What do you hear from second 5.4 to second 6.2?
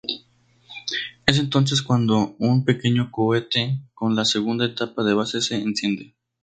se enciende.